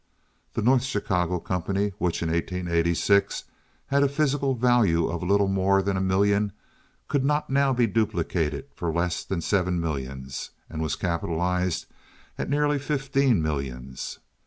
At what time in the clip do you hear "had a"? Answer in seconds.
3.85-4.09